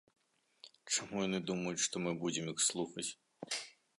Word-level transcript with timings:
Чаму 0.93 1.19
яны 1.27 1.39
думаюць, 1.51 1.83
што 1.87 1.95
мы 2.07 2.11
будзем 2.23 2.49
іх 2.53 2.59
слухаць? 2.71 3.09